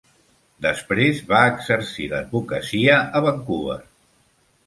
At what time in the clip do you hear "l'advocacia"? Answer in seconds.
2.13-2.97